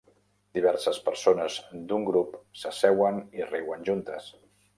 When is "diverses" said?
0.57-0.97